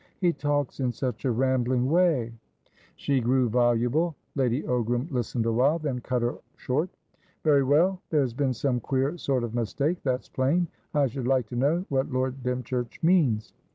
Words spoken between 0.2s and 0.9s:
talks